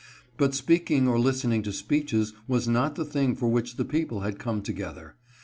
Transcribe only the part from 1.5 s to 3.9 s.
to speeches was not the thing for which the